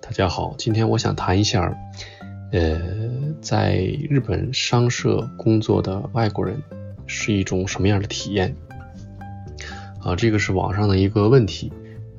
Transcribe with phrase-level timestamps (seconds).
[0.00, 1.76] 大家好，今天我想谈一下，
[2.52, 2.80] 呃，
[3.42, 3.76] 在
[4.08, 6.62] 日本商社工作的外国人
[7.06, 8.54] 是一种什么样的体验？
[10.00, 11.72] 啊，这个是网上的一个问题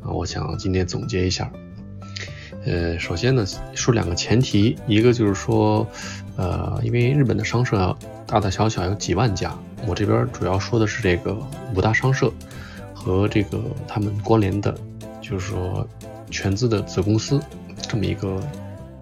[0.03, 1.51] 啊，我想今天总结一下。
[2.65, 5.87] 呃，首先呢，说两个前提，一个就是说，
[6.35, 7.97] 呃，因为日本的商社
[8.27, 9.57] 大大小小有几万家，
[9.87, 11.35] 我这边主要说的是这个
[11.73, 12.29] 五大商社
[12.93, 14.77] 和这个他们关联的，
[15.21, 15.87] 就是说
[16.29, 17.39] 全资的子公司
[17.87, 18.41] 这么一个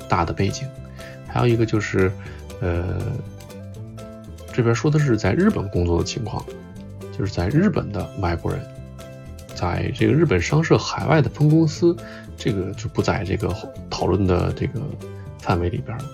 [0.08, 0.68] 大的背景。
[1.28, 2.12] 还有一个就是，
[2.62, 3.02] 呃，
[4.54, 6.46] 这边说的是在日本工作的情况，
[7.18, 8.62] 就是在日本的外国人，
[9.54, 11.96] 在这个日本商社海外的分公司。
[12.38, 13.56] 这个就不在这个
[13.90, 14.82] 讨论的这个
[15.40, 16.06] 范围里边了。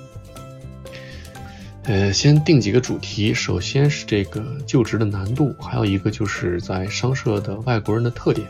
[1.86, 8.48] 呃，先定几个主题，首先是这个就职的难度，还有一个就是在商社的外国人的特点，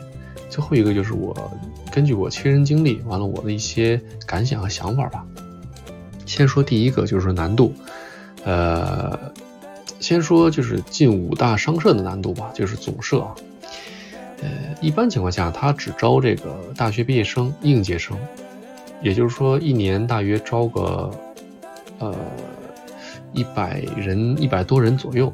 [0.52, 1.50] 最后一个就是我
[1.90, 5.24] 根据我亲身经历，完了我的一些感想和想法吧。
[6.26, 7.72] 先说第一个，就是说难度。
[8.44, 9.18] 呃，
[9.98, 13.26] 先说就是进五大商社的难度吧，就是总社。
[14.42, 14.50] 呃，
[14.82, 18.14] 一般情况下，他只招这个大学毕业生、应届生，
[19.00, 21.10] 也就是说，一年大约招个
[21.98, 22.14] 呃
[23.32, 25.32] 一百人、一百多人左右。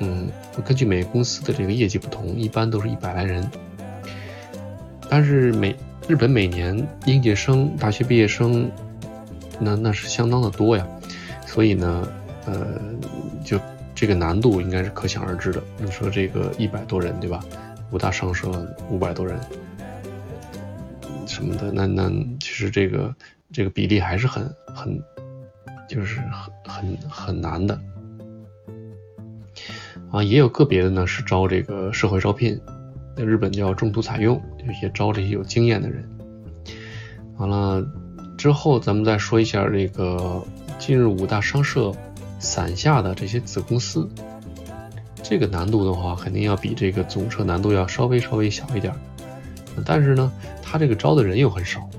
[0.00, 0.28] 嗯，
[0.64, 3.48] 根据每个公司的这个业绩不同，一般都是一百来人。
[5.10, 5.74] 但是每
[6.06, 8.70] 日本每年应届生、大学毕业生，
[9.58, 10.86] 那那是相当的多呀，
[11.46, 12.08] 所以呢，
[12.46, 12.78] 呃，
[13.44, 13.58] 就
[13.94, 15.62] 这个难度应该是可想而知的。
[15.78, 17.42] 你说这个一百多人，对吧？
[17.90, 18.50] 五大商社
[18.90, 19.40] 五百多人，
[21.26, 23.14] 什么的，那那其实这个
[23.50, 25.02] 这个比例还是很很，
[25.88, 27.80] 就是很很很难的
[30.10, 30.22] 啊。
[30.22, 32.60] 也有个别的呢是招这个社会招聘，
[33.18, 36.08] 在日本叫中途采用，就也招这些有经验的人。
[37.36, 37.84] 完了
[38.36, 40.40] 之后，咱们再说一下这个
[40.78, 41.92] 进入五大商社
[42.38, 44.08] 伞下的这些子公司。
[45.20, 48.94] 这个难度的话，肯定要比这个总社难度要稍微稍微小一点，
[49.84, 51.90] 但是呢，他这个招的人又很少，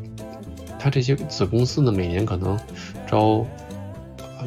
[0.80, 2.58] 他这些子公司呢，每年可能
[3.06, 3.46] 招，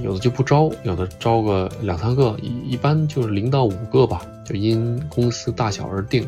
[0.02, 6.26] 有的就不招，有的招个两三个，一一般就是零到五个吧，就因公司大小而定。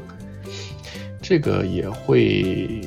[1.27, 2.83] 这个也会，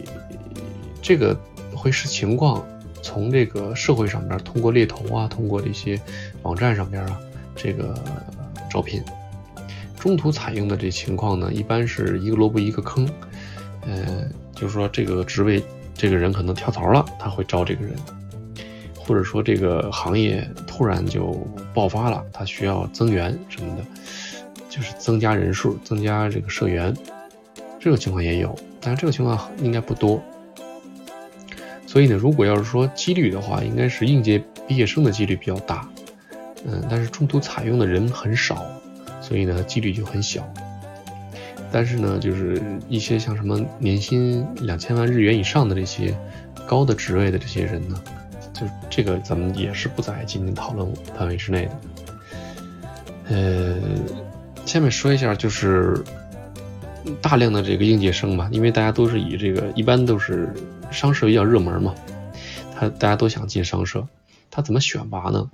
[1.01, 1.35] 这个
[1.73, 2.63] 会视情况，
[3.01, 5.99] 从这个社会上边通过猎头啊，通过这些
[6.43, 7.19] 网站上边啊，
[7.55, 7.95] 这个
[8.69, 9.03] 招聘。
[9.97, 13.09] 中途采用的这情况呢，一般是一个萝卜一个坑，
[13.81, 15.63] 呃，就是说这个职位
[15.95, 17.95] 这个人可能跳槽了，他会招这个人，
[18.95, 21.43] 或者说这个行业突然就
[21.73, 23.83] 爆发了，他需要增援什么的，
[24.69, 26.95] 就是增加人数，增加这个社员，
[27.79, 30.21] 这个情况也有，但是这个情况应该不多。
[31.85, 35.87] 所以呢，如果要是说几率的话，应该是应届毕业生的几率比较大，
[36.65, 38.65] 嗯，但是中途采用的人很少。
[39.21, 40.47] 所以呢，几率就很小。
[41.69, 46.15] 但是呢，就是一些像什么年薪两千万日元以上的这些
[46.65, 48.01] 高的职位的这些人呢，
[48.53, 51.71] 就这个咱们也是不在今天讨论范围之内的。
[53.29, 53.75] 呃，
[54.65, 56.01] 下面说一下就是
[57.21, 60.53] 大量的这个应届生吧，因为大家都是以这个一般都是
[60.91, 61.93] 商社比较热门嘛，
[62.75, 64.05] 他大家都想进商社，
[64.49, 65.49] 他怎么选拔呢？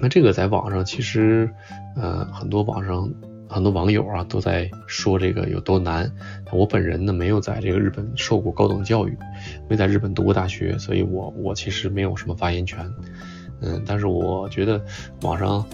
[0.00, 1.48] 那这个在网上其实，
[1.96, 3.08] 呃，很多网上
[3.48, 6.10] 很多网友啊都在说这个有多难。
[6.50, 9.16] 我本人呢没有在这个日本受过高等教育，
[9.68, 12.90] 没在日本读过大学，所以我我其实没有什么发言权。
[13.60, 14.82] 嗯，但是我觉得
[15.20, 15.64] 网上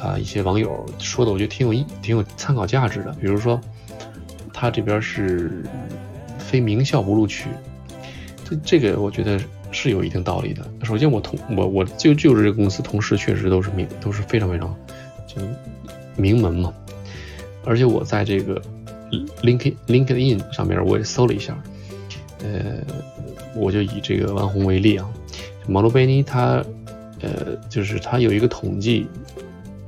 [0.00, 3.12] 啊一些网友说的，我觉得挺有意挺有参考价值的。
[3.20, 3.60] 比如说，
[4.60, 5.64] 他这边是
[6.38, 7.48] 非名校不录取，
[8.44, 9.40] 这这个我觉得。
[9.72, 10.66] 是有一定道理的。
[10.82, 14.76] 首先，我同我我就就是这个公司同事，确实都是名都是非常非常
[15.28, 15.40] 就
[16.16, 16.74] 名门嘛。
[17.64, 18.60] 而且我在这个
[19.44, 21.56] Linkin LinkedIn 上面我也搜了一下，
[22.42, 22.82] 呃，
[23.54, 25.08] 我就以这个万红为例啊，
[25.68, 26.60] 马洛贝尼他
[27.20, 29.06] 呃就是他有一个统计，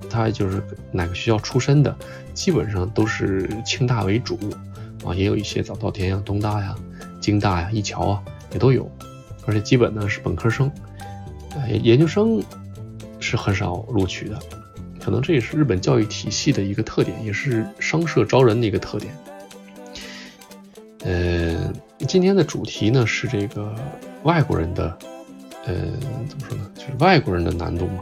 [0.09, 0.63] 他就是
[0.93, 1.93] 哪个学校出身的，
[2.35, 4.39] 基本上都是清大为主
[5.05, 6.75] 啊，也有一些早稻田呀、东大呀、
[7.21, 8.23] 京大呀、一桥啊
[8.53, 8.91] 也都有。
[9.45, 10.71] 而且基本呢是本科生，
[11.57, 12.41] 呃，研究生
[13.19, 14.39] 是很少录取的，
[15.01, 19.13] 可能这也是日本教育体系的一个特点，也是商社招人的一个特点。
[21.05, 21.73] 呃，
[22.07, 23.75] 今天的主题呢是这个
[24.23, 24.97] 外国人的，
[25.67, 25.75] 呃，
[26.29, 27.99] 怎么说呢，就是外国人的难度嘛。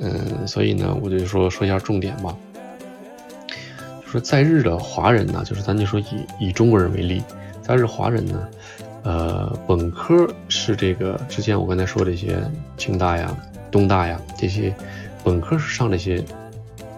[0.00, 2.36] 嗯，所以呢，我就说说一下重点吧。
[4.10, 6.04] 说在日的华人呢，就是咱就说以
[6.38, 7.22] 以中国人为例，
[7.62, 8.48] 在日华人呢。
[9.02, 12.38] 呃，本科是这个之前我刚才说这些
[12.76, 13.34] 清大呀、
[13.70, 14.74] 东大呀这些
[15.24, 16.22] 本科是上这些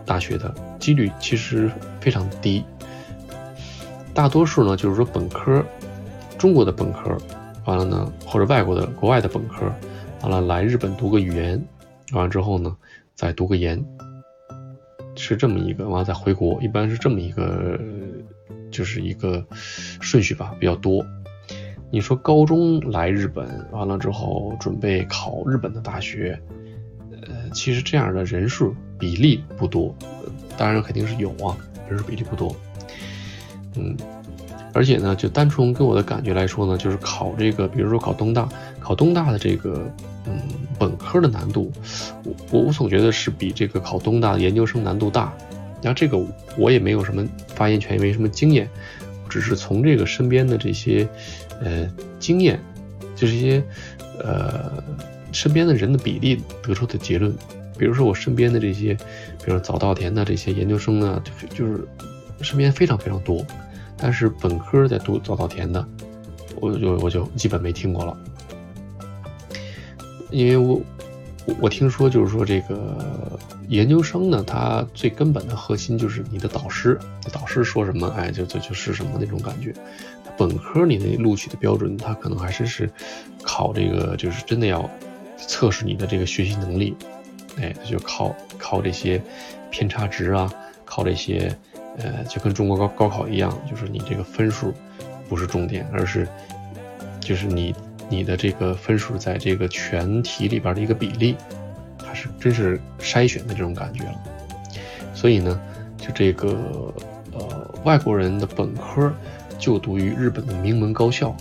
[0.04, 1.70] 大学的几率其实
[2.00, 2.64] 非常低，
[4.12, 5.64] 大多数呢就是说本科，
[6.36, 7.16] 中国的本科，
[7.66, 9.72] 完了呢或者外国的国外的本科，
[10.22, 11.64] 完了来日本读个语言，
[12.14, 12.76] 完了之后呢
[13.14, 13.80] 再读个研，
[15.14, 17.78] 是这么一个，完了再回国，一般是这么一个，
[18.70, 19.44] 就是一个
[20.00, 21.04] 顺序吧，比较多。
[21.90, 26.40] 你说高中来日本完了之后准备考日本的大学，
[27.10, 29.94] 呃，其实这样的人数比例不多，
[30.56, 31.54] 当然肯定是有啊，
[31.88, 32.56] 人数比例不多。
[33.76, 33.94] 嗯，
[34.72, 38.48] 而且呢，就单纯给我的感觉来说呢，就是考这个，比如说考东大，
[38.80, 39.86] 考东大的这个，
[41.12, 41.70] 科的难度，
[42.24, 45.32] 我我我总觉得是比这个考东大的研究生难度大。
[45.82, 46.16] 然后这个
[46.56, 48.68] 我也没有什么发言权，也没什么经验，
[49.28, 51.06] 只是从这个身边的这些。
[51.64, 51.88] 呃，
[52.18, 52.58] 经验
[53.14, 53.62] 就是一些
[54.18, 54.82] 呃
[55.30, 57.32] 身边的人的比例得出的结论。
[57.78, 61.22] 比如说我身边的这些，比如说早稻田的这些研究生呢，
[61.54, 61.86] 就是
[62.40, 63.44] 身边非常非常多。
[63.96, 65.86] 但是本科在读早稻田的，
[66.60, 68.16] 我就我就基本没听过了，
[70.30, 70.80] 因为我。
[71.60, 76.98] 我听说就是说这个研究生呢，他最根本的核心就是你的导师，
[77.32, 79.74] 导师说什么，哎，就就就是什么那种感觉。
[80.38, 82.88] 本科你的录取的标准，它可能还是是
[83.42, 84.88] 考这个，就是真的要
[85.36, 86.96] 测试你的这个学习能力，
[87.60, 89.20] 哎，就靠靠这些
[89.70, 90.52] 偏差值啊，
[90.84, 91.54] 靠这些，
[91.98, 94.72] 呃，就跟中国高高考一样，就是你这个分数
[95.28, 96.26] 不是重点，而是
[97.20, 97.74] 就是你。
[98.12, 101.34] 你的这个分数在这个全体里边的一个比例，
[102.04, 104.14] 还是真是筛选的这种感觉了。
[105.14, 105.58] 所以呢，
[105.96, 106.92] 就这个
[107.32, 109.10] 呃外国人的本科
[109.58, 111.34] 就读于日本的名门高校，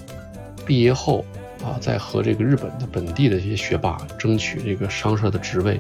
[0.66, 1.26] 毕业后
[1.62, 5.78] 啊再和这个日本的本地的一些学霸争取这个商社的职位，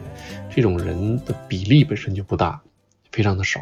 [0.54, 2.60] 这种人的比例本身就不大，
[3.14, 3.62] 非常的少。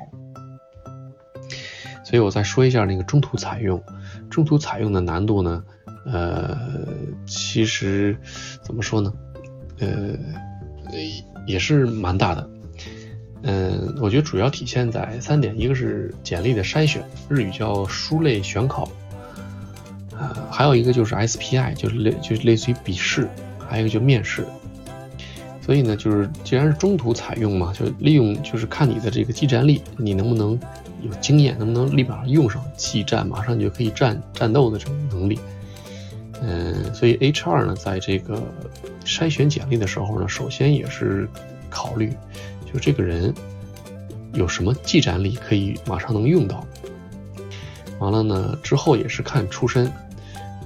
[2.03, 3.79] 所以我再说一下那个中途采用，
[4.29, 5.63] 中途采用的难度呢？
[6.05, 6.57] 呃，
[7.25, 8.17] 其实
[8.61, 9.13] 怎么说呢？
[9.79, 10.17] 呃，
[11.45, 12.49] 也是蛮大的。
[13.43, 18.89] 嗯，我觉得主要体现在三点：一个是简历的筛选，日语叫书类选考，
[20.17, 24.45] 呃，还有一个就是 SPI，就是类就是类似于笔试，还有一个就面试。
[25.61, 30.59] 所以呢，就是既然是中途采用嘛，就利用就是看你的这个技战力，你能不能
[31.01, 35.39] 有经验，能不能立马用上技战，马上就可以战战斗的这种能力。
[36.41, 38.41] 嗯，所以 HR 呢，在这个
[39.03, 41.27] 筛选简历的时候呢，首先也是
[41.69, 42.13] 考虑，
[42.71, 43.33] 就这个人
[44.33, 46.65] 有什么技战力可以马上能用到。
[47.99, 49.91] 完了呢，之后也是看出身，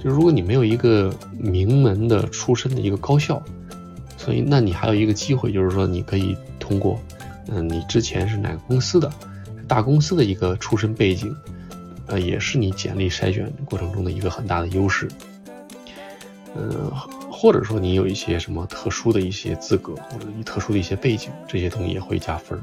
[0.02, 3.42] 就如果你没有一个名门的出身的一个高校，
[4.16, 7.00] 所以那你还有一个机会，就是说你可以通过，
[7.48, 9.10] 嗯，你之前是哪个公司的，
[9.66, 11.34] 大公司的一个出身背景，
[12.06, 15.08] 呃，也是你简历筛选过程中的一个很大的优势。
[16.56, 16.90] 嗯，
[17.30, 22.60] 或者说你有一些什么特殊的一些资格，或者你特殊的一些背景，这些东西也会加分。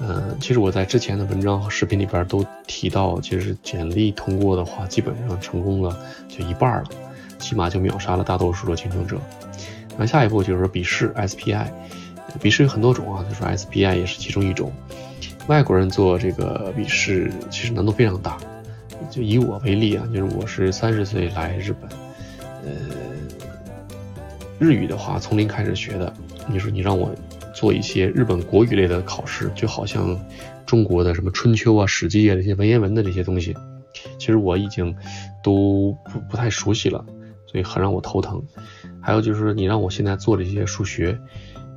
[0.00, 5.96] 嗯，其实我在之前的文章和视频里边都提到，其实简历通过的话，基本上成功了
[6.28, 6.84] 就一半了，
[7.38, 9.20] 起码就秒杀了大多数的竞争者。
[9.96, 11.68] 那下一步就是笔试 SPI，
[12.42, 14.72] 笔试有很多种啊，就说 SPI 也是其中一种。
[15.46, 18.38] 外国人做这个笔试其实难度非常大。
[19.10, 21.90] 就以我为例啊，就是我是三十岁来日本。
[22.64, 22.70] 呃，
[24.58, 26.10] 日语的话从零开始学的，
[26.48, 27.14] 你说你让我
[27.54, 30.18] 做一些日本国语类的考试，就好像
[30.64, 33.54] 中国的什么春秋啊、史记啊这些文言文的这些东西，
[34.18, 34.96] 其实我已经
[35.42, 37.04] 都不不太熟悉了，
[37.46, 38.42] 所以很让我头疼。
[39.02, 41.18] 还有就是你让我现在做这些数学，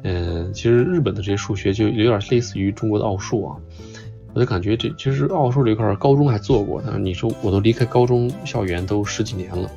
[0.10, 3.58] 嗯，其实日本的这些数学就有点类似于中国的奥数啊，
[4.34, 9.70] 我就感觉这其实奥数这块高中还做过，但你说我都离开高中校园都十几年了。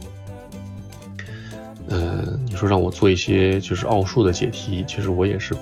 [1.89, 5.53] 呃，你说让我做一些就是奥数的解题，其实我也是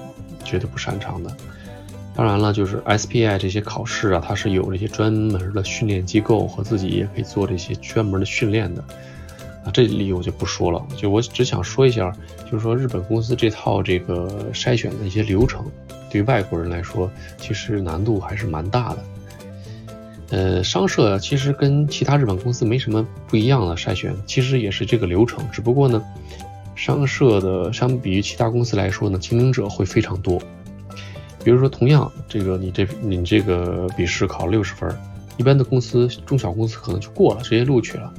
[0.45, 1.35] 觉得不擅长的。
[2.15, 8.85] 当然了，就是 SPI 这些考试啊，它是有这些专门的训练机构和自己也可以做这些专门的训练的。
[9.73, 12.13] 这里我就不说了，就我只想说一下，
[12.45, 15.65] 就是说日本公司这套这个筛选的一些流程，
[16.11, 19.05] 对于外国人来说，其实难度还是蛮大的。
[20.31, 26.03] 呃，商社其实跟其他日本公司没什么不一样的筛选，其实也是这个流程，只不过呢，
[26.75, 30.39] 商社的相比于其他公司来说呢，竞争者会非常多。
[31.45, 34.95] 比如说，同样这个你这你这个笔试考六十分，
[35.39, 38.13] 一般的公司中小公司可能就过了，直接录取了，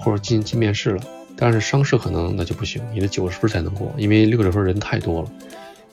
[0.00, 1.02] 或者进进面试了。
[1.36, 5.30] 但是商社可能那就不行，你的九十分才能过，因为六十分人太多了，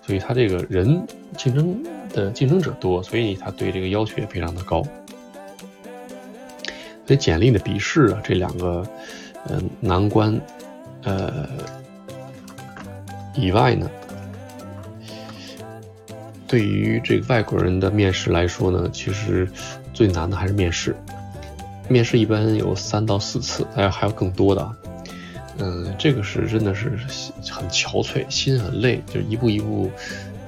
[0.05, 1.01] 所以他这个人
[1.37, 1.81] 竞争
[2.13, 4.83] 的竞争者多，所以他对这个要求也非常的高。
[7.05, 8.85] 所以简历的笔试啊，这两个
[9.45, 10.37] 呃难关
[11.03, 11.47] 呃
[13.33, 13.89] 以外呢，
[16.45, 19.47] 对于这个外国人的面试来说呢，其实
[19.93, 20.93] 最难的还是面试。
[21.89, 24.75] 面试一般有三到四次，还有还有更多的。
[25.59, 26.91] 嗯，这个是真的是
[27.51, 29.89] 很憔悴，心很累，就一步一步，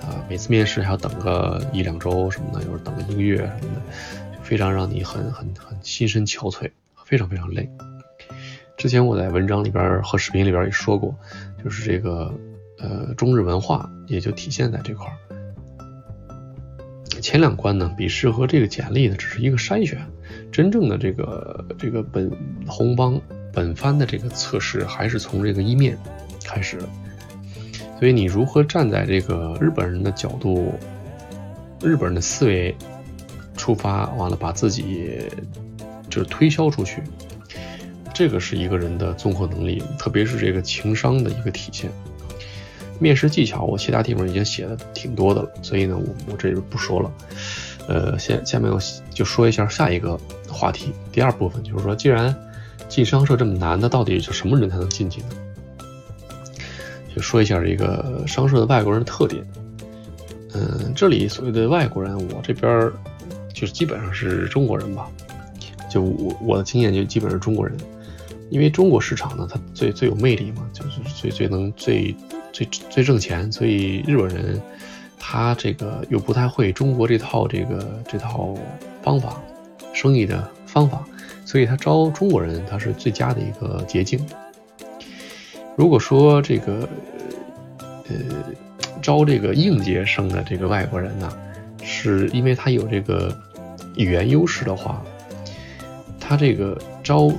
[0.01, 6.69] 啊，每次面试还要等个一两周什么的，有时候等个一个月什么的，就非常让你很很很心身憔悴，
[7.05, 7.67] 非常非常累。
[8.77, 11.15] 之前我在文章里边和视频里边也说过，
[11.63, 12.31] 就是这个
[12.77, 15.13] 呃中日文化也就体现在这块儿。
[17.19, 19.99] 前两关呢，笔试和这个简历呢，只是一个筛选，
[20.51, 22.31] 真正的这个这个本
[22.67, 23.19] 红帮。
[23.51, 25.97] 本番的这个测试还是从这个一面
[26.45, 26.87] 开始的，
[27.97, 30.71] 所以你如何站在这个日本人的角度、
[31.81, 32.73] 日本人的思维
[33.57, 35.19] 出发，完了把自己
[36.11, 37.01] 就是推销出去，
[38.13, 41.89] 这个是一个人的综合能力，特别是这个情商的一个体现。
[42.99, 47.11] 面试技巧我其他地方已经写的挺多的了，所以呢，我我这就不说了。
[47.87, 48.79] 呃，下下面我
[49.09, 52.35] 就说一下下一个话题，第二部分就是说，既然
[52.87, 55.27] 进商社这么难，那到底就什么人才能进去呢？
[57.15, 59.43] 就说一下这个商社的外国人的特点。
[60.53, 62.91] 嗯，这里所谓的外国人，我这边
[63.53, 65.09] 就是基本上是中国人吧。
[65.89, 67.75] 就我我的经验就基本是中国人，
[68.51, 72.15] 因为中国市场呢，它最最有魅力嘛，就是最最能最
[72.65, 74.61] 最最挣钱，所以日本人
[75.17, 78.55] 他这个又不太会中国这套这个这套
[79.01, 79.41] 方法，
[79.93, 81.05] 生意的方法。
[81.45, 84.19] 所以他招中国人，他是最佳的一个捷径。
[85.75, 86.87] 如果说这个，
[88.07, 88.15] 呃，
[89.01, 91.31] 招这个应届生的这个外国人呢，
[91.81, 93.35] 是因为他有这个
[93.95, 95.01] 语言优势的话，
[96.19, 97.31] 他这个招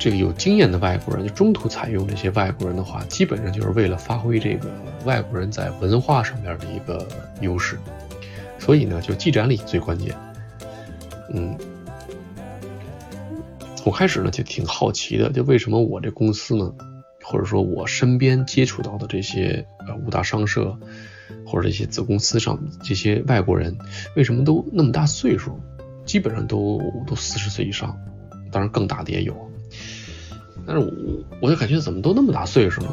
[0.00, 4.68] 这个有经验的外国人，就中途采用这些外国人的话，基本上就是为了发挥这个
[5.04, 7.06] 外国人在文化上面的一个
[7.42, 7.78] 优势。
[8.58, 10.16] 所以呢，就技展里最关键。
[11.32, 11.56] 嗯。
[13.84, 16.70] 我开始呢就挺好奇的，就为什么我这公司呢，
[17.22, 20.78] 或者说我身边接触到的这些呃五大商社
[21.46, 23.76] 或者这些子公司上这些外国人，
[24.16, 25.58] 为什么都那么大岁数，
[26.04, 27.98] 基本上都都四十岁以上，
[28.50, 29.49] 当然更大的也有，
[30.72, 30.92] 但是我
[31.42, 32.88] 我就感觉怎么都那么大岁数呢？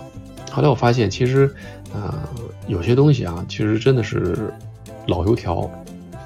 [0.51, 1.53] 后来我发现其实
[1.93, 2.27] 啊
[2.67, 4.51] 有些东西啊，其实真的是
[5.05, 5.69] 老油条、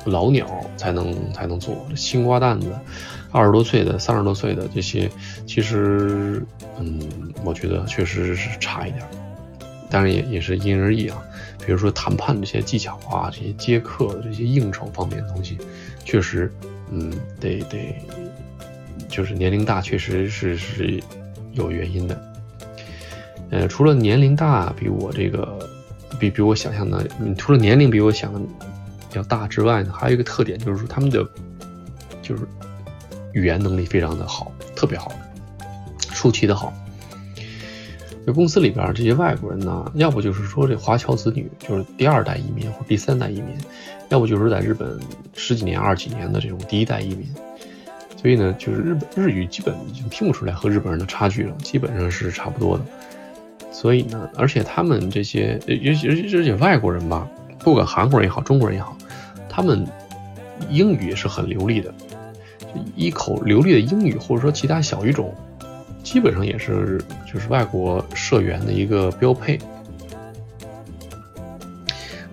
[0.06, 2.68] 老鸟才能才能做，这青瓜蛋子。
[3.34, 5.10] 二十多岁的、三十多岁的这些，
[5.46, 6.46] 其实，
[6.80, 7.00] 嗯，
[7.44, 9.04] 我觉得确实是差一点，
[9.90, 11.22] 当然也也是因人而异啊。
[11.66, 15.58] 比如说谈判这些技巧啊，这些接客这些应酬方面的东西，
[16.04, 16.52] 确实，
[16.92, 17.96] 嗯，得得，
[19.08, 21.02] 就是年龄大，确实是是
[21.54, 22.34] 有原因的。
[23.50, 25.68] 呃，除了年龄大比我这个
[26.20, 28.40] 比比我想象的，除了年龄比我想的
[29.14, 31.26] 要大之外呢，还有一个特点就是说他们的
[32.22, 32.48] 就是。
[33.34, 35.10] 语言能力非常的好，特别好，
[36.00, 36.74] 出奇的好。
[38.26, 43.56] 这公司里边这些外国人呢，要不就是说这华侨子女，就是第二代移民或第三代移民，
[44.10, 45.00] 要不就是在日本
[45.34, 47.26] 十几年、二几年的这种第一代移民。
[48.22, 52.86] 所以呢，就是日本日语基本已经听不出来和日本人的差距了，基本上是差不多的。
[53.72, 57.28] 所以呢，而且他们这些，尤其是这些外国人吧，
[57.60, 58.96] 不管韩国人也好，中国人也好，
[59.50, 59.88] 他们
[60.70, 61.92] 英语也是很流利的。
[62.96, 65.34] 一口流利的英语，或者说其他小语种，
[66.04, 69.58] 基本上也是就是外国社员的一个标配。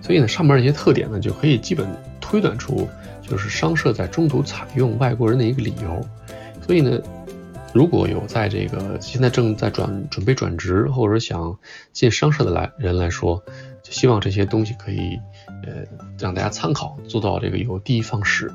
[0.01, 1.87] 所以呢，上面这些特点呢，就可以基本
[2.21, 2.87] 推断出，
[3.29, 6.01] 就是商社在中途采用外国人的一个理由。
[6.65, 6.99] 所以呢，
[7.73, 11.57] 如果有在这个现在正在转准备转职，或者想
[11.93, 13.43] 进商社的来人来说，
[13.83, 15.19] 就希望这些东西可以
[15.63, 15.83] 呃
[16.17, 18.51] 让大家参考，做到这个有的放矢。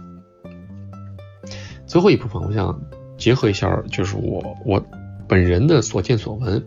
[1.87, 2.81] 最后一部分，我想
[3.17, 4.85] 结合一下，就是我我
[5.29, 6.65] 本人的所见所闻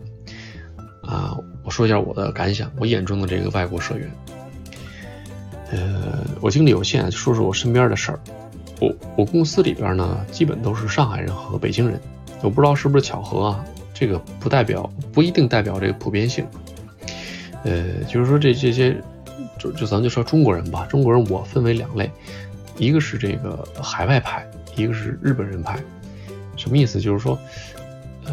[1.02, 4.10] 啊，我说一下我的感想，我眼中的这个外国社员。
[5.70, 8.20] 呃，我精力有限，说说我身边的事儿。
[8.80, 12.00] 我我公司里边呢，基本都是上海人和北京人，
[12.42, 16.46] 我不知道是不是巧合啊，这个不代表不一定代表这个普遍性。
[17.64, 18.96] 呃，就是说这这些，
[19.58, 22.10] 就就咱就说中国人吧，中国人我分为两类，
[22.76, 24.46] 一个是这个海外派。
[24.76, 25.76] 一个是日本人派，
[26.54, 27.00] 什么意思？
[27.00, 27.36] 就是说，
[28.24, 28.32] 呃，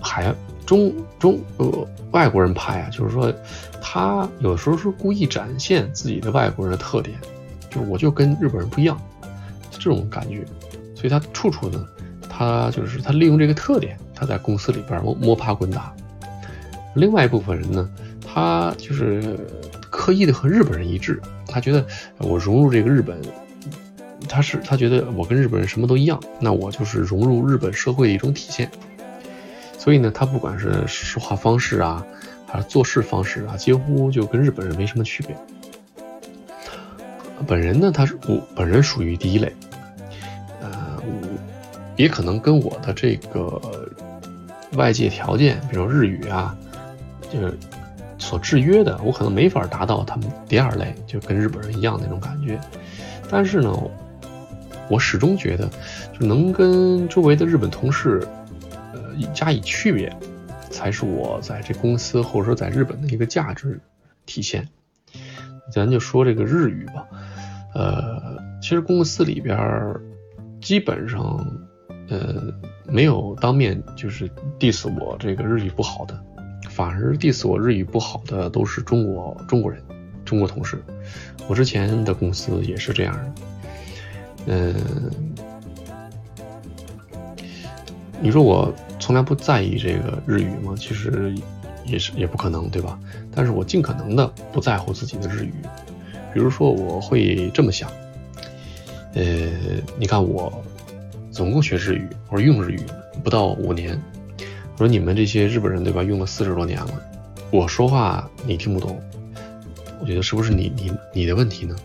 [0.00, 0.32] 海
[0.64, 3.34] 中中呃外国人派啊，就是说
[3.94, 7.16] 他有时候是故意展现自己的外国人的特点，
[7.70, 9.00] 就是我就跟日本人不一样，
[9.70, 10.44] 这种感觉，
[10.96, 11.86] 所以他处处呢，
[12.28, 15.94] 他就是他利用这个特点，他在公司里边摸摸爬滚打。
[16.96, 17.88] 另外一部分人呢，
[18.26, 19.38] 他就是
[19.90, 21.86] 刻意的和日本人一致，他觉得
[22.18, 23.16] 我融入这个日本。
[24.28, 28.68] 他是他觉得我跟日本人什么都一样，那我就是融入日本社会的一种体现。
[29.78, 32.04] 所以呢，他不管是说话方式啊，
[32.54, 35.36] 还是做事方式啊，几乎就跟日本人没什么区别。
[37.48, 39.52] 本人呢，他是我本人属于第一类，
[40.62, 41.02] 呃，
[41.96, 43.60] 也可能跟我的这个
[44.74, 46.56] 外界条件，比如日语啊，
[47.28, 47.58] 就是
[48.18, 52.56] 所制约的，我可能没法达到他们第二类，就跟日本人一样那种感觉。
[53.28, 53.76] 但是呢。
[54.90, 55.66] 我始终觉得，
[56.12, 58.20] 就能跟周围的日本同事，
[58.92, 59.00] 呃，
[59.32, 60.14] 加以区别，
[60.84, 63.80] 才是我在这公司或者说在日本的一个价值
[64.26, 64.68] 体现。
[65.72, 67.08] 咱就说这个日语吧，
[67.72, 69.56] 呃，其实公司里边
[70.60, 71.42] 基本上，
[72.10, 72.52] 呃，
[72.84, 76.22] 没有当面就是 diss 我这个日语不好的，
[76.68, 79.82] 反而 diss 我日语不好的都是中国中国人，
[80.22, 80.84] 中国同事。
[81.48, 83.32] 我之前的公司也是这样的。
[84.48, 84.74] 嗯，
[88.20, 88.70] 你说我
[89.04, 90.74] 从来不在意这个日语吗？
[90.78, 91.34] 其实
[91.84, 92.98] 也是也不可能，对吧？
[93.34, 95.52] 但是我尽可能的不在乎自己的日语。
[96.32, 97.90] 比如说，我会这么想，
[99.12, 99.22] 呃，
[99.98, 100.50] 你看我
[101.30, 102.80] 总共学日语或者用日语
[103.22, 104.00] 不到五年，
[104.72, 107.02] 我说你们这些日本人对吧，用了四十多年了，
[107.50, 108.98] 我说话你听不懂，
[110.00, 111.76] 我觉得是不是你你你的问题呢？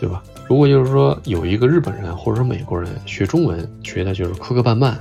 [0.00, 0.24] 对吧？
[0.48, 4.96] 如果就是说有一个日本人或者说美国人学中文学的就是磕磕绊绊，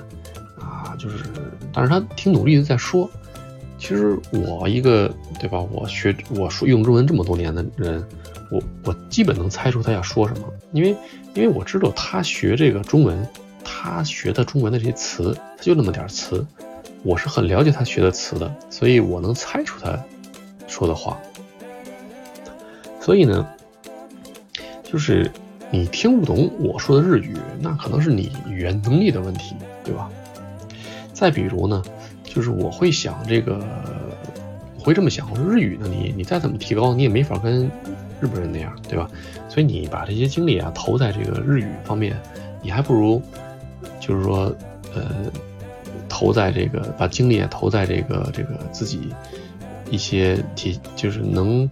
[1.01, 1.23] 就是，
[1.73, 3.09] 但是他挺努力的在说。
[3.77, 8.03] 其实我一个对吧，我学我说用中文这么多年的人，
[8.51, 10.95] 我我基本能猜出他要说什么，因为
[11.33, 13.27] 因为我知道他学这个中文，
[13.63, 16.45] 他学的中文的这些词，他就那么点词，
[17.01, 19.99] 我是很了解他学的词的，所以我能猜出他
[20.67, 21.17] 说的话。
[22.99, 23.47] 所以呢。
[24.83, 25.31] 就是
[25.71, 30.11] 你听不懂我说的日语，那可能是你语言能力的问题，对吧？
[31.21, 31.83] 再比如呢，
[32.23, 33.63] 就是我会想这个，
[34.79, 37.65] 我会这么想，我说日语呢，你你再怎么提高，你也没法跟
[38.19, 39.07] 日本人那样，对吧？
[39.47, 42.19] 所以你把这些精力啊投在这个日语方面，
[42.63, 43.21] 你还不如
[43.99, 44.51] 就是说，
[44.95, 45.31] 呃，
[46.09, 49.13] 投在这个把精力啊投在这个这个自己
[49.91, 51.69] 一些体，就是能。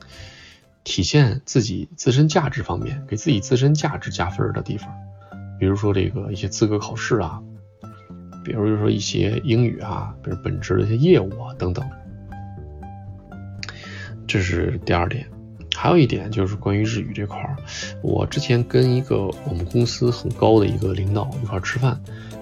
[0.86, 4.90] 体现自己自身价值方面，给自己自身价值加分的地方，
[5.60, 7.44] 比如说这个一些资格考试啊，
[8.44, 11.86] 比如就说一些英语啊，比如本职的一些业务啊等等。
[14.28, 15.26] 这是第二点，
[15.76, 17.56] 还有一点就是关于日语这块儿，
[18.02, 22.00] 我之前跟一个我们公司很高的一个领导一块吃饭，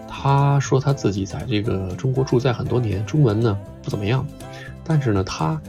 [0.07, 4.25] 他说他自己在这个中国驻在很多年，中文呢不怎么样，
[4.83, 5.59] 但是呢他。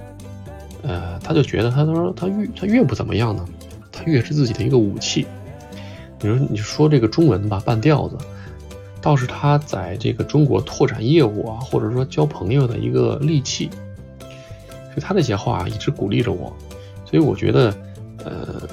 [0.81, 3.45] 呃，他就觉得，他说他越他越不怎么样呢，
[3.91, 5.27] 他越是自己的一个武器。
[6.21, 8.17] 比如你说这个中文吧，半吊子，
[9.01, 13.71] 倒是他在这个中国拓展业务啊，或者说交朋友的一个利器。
[14.21, 16.55] 所以他那些话一直鼓励着我。
[17.05, 17.75] 所以我觉得，
[18.25, 18.69] 呃，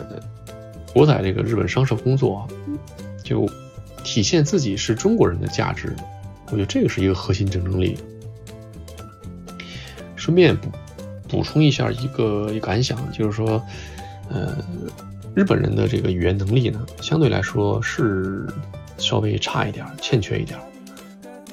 [0.94, 2.48] 我在这个日本商社工作，
[3.24, 3.50] 就
[4.04, 5.96] 体现自己是中国人的价值。
[6.48, 7.98] 我觉得这个是一个核心竞争力。
[10.16, 10.70] 顺便补。
[11.28, 13.62] 补充一下一个感想，就是说，
[14.30, 14.56] 呃，
[15.34, 18.48] 日本人的这个语言能力呢，相对来说是
[18.98, 20.60] 稍微差一点，欠缺一点，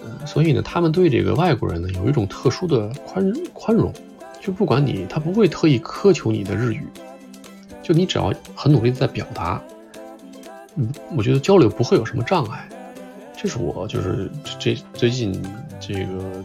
[0.05, 3.93] 嗯，所以呢，他们对这个外国人呢有一种特殊的宽宽容，
[4.41, 6.87] 就不管你，他不会特意苛求你的日语，
[7.83, 9.63] 就你只要很努力的在表达，
[10.77, 12.69] 嗯，我觉得交流不会有什么障碍，
[13.37, 15.43] 这是我就是这最近
[15.81, 16.43] 这个。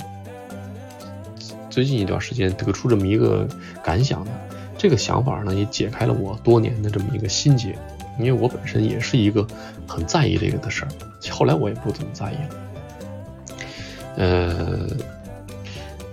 [1.70, 3.48] 最近一段时间得出这么一个
[3.84, 4.32] 感想的，
[4.80, 7.78] 这个想法呢也解开了我多年的这么一个心结，
[8.20, 9.46] 因为我本身也是一个
[9.88, 10.90] 很在意这个的事儿，
[11.32, 12.50] 后来我也不怎么在意了。
[14.18, 14.88] 呃，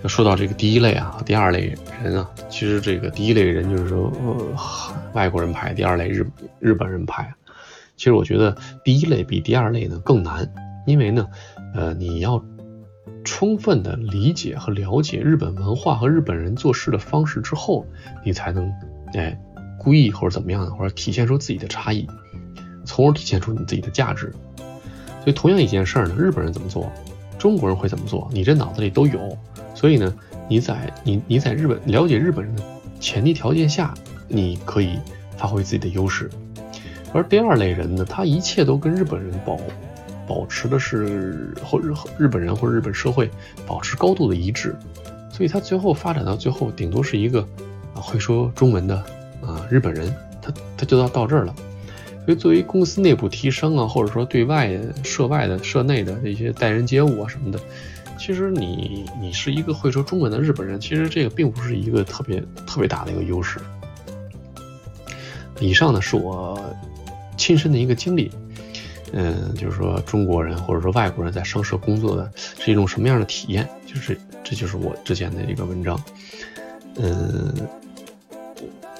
[0.07, 4.55] 说到这个第一类啊，第二类人啊，其实这个第一类人就是说呃
[5.13, 6.25] 外国人派，第二类日
[6.59, 7.33] 日本人派。
[7.95, 10.51] 其实我觉得第一类比第二类呢更难，
[10.85, 11.27] 因为呢，
[11.73, 12.43] 呃，你要。
[13.27, 17.83] 充分的理解和了解日本文化和日本人做事的方式之后，
[18.23, 18.71] 你才能，
[19.15, 19.35] 哎，
[19.85, 22.07] 故意或者怎么样的，或者体现出自己的差异，
[22.85, 24.33] 从而体现出你自己的价值。
[25.23, 26.91] 所以同样一件事儿呢，日本人怎么做，
[27.37, 29.37] 中国人会怎么做，你这脑子里都有。
[29.75, 30.11] 所以呢，
[30.49, 32.63] 你在你你在日本了解日本人的
[32.99, 33.93] 前提条件下，
[34.27, 34.97] 你可以
[35.37, 36.29] 发挥自己的优势。
[37.13, 39.57] 而第二类人呢，他一切都跟日本人保
[40.27, 43.29] 保持的是或日日本人或日本社会
[43.67, 44.75] 保持高度的一致，
[45.31, 47.47] 所以他最后发展到最后，顶多是一个
[47.93, 49.03] 会说中文的
[49.45, 51.55] 啊日本人，他他就到到这儿了。
[52.25, 57.59] 所以作为公司内部提升啊，或者说对外涉外的涉内的这些待人接物啊什么的。
[58.17, 63.59] 其实你你是一个会说中文的日本人，其实这个并不是一个特别特别大的一个优势。
[65.59, 66.59] 以上呢是我
[67.37, 68.31] 亲身的一个经历，
[69.11, 76.01] 嗯，就是说中国人或者说外国人在商社工作的是一种什么样的体验，就是这就是我之前的一个文章，
[76.95, 77.53] 嗯，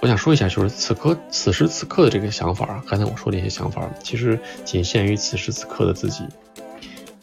[0.05, 6.23] 我想说一下，就是此刻此时此刻的这个想法，刚才我说的一些想法，其实仅限于此时此刻的自己。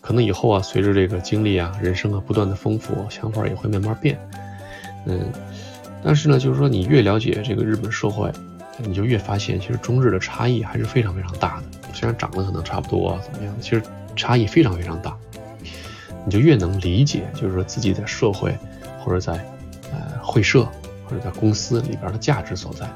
[0.01, 4.19] 可能以后啊，随着这个经历啊、人生啊不断的丰富，想法也会慢慢变。
[5.07, 5.31] 嗯，
[6.03, 8.29] 但是呢，就是说你越了解这个日本社会，
[8.79, 11.95] 你就越发现，其实中日的差异还是非常非常大的。
[11.95, 13.55] 虽然长得可能差不多啊，怎么样？
[13.61, 13.83] 其实
[14.17, 15.17] 差异非常非常大。
[16.27, 18.53] 你就越能理解，就是说自己在社会
[18.99, 19.35] 或者在
[19.93, 20.67] 呃会社
[21.06, 22.90] 或者在公司里边的价值所在，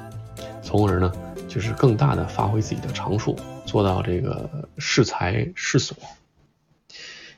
[0.62, 1.12] 从而呢，
[1.48, 5.96] 就是更大的发挥自己的长处，做到这个适才适所。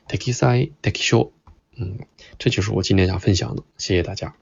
[0.08, 1.30] テキサイ、テキショ。
[1.76, 1.98] 嗯，
[2.38, 4.34] 这就是我今天想分享的，谢谢大家。